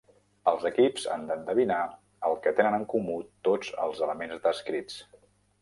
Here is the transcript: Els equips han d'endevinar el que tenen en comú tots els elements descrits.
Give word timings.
Els 0.51 0.63
equips 0.69 1.03
han 1.15 1.27
d'endevinar 1.31 1.77
el 2.29 2.37
que 2.47 2.53
tenen 2.61 2.79
en 2.79 2.89
comú 2.97 3.21
tots 3.49 3.73
els 3.85 4.03
elements 4.07 4.45
descrits. 4.49 4.99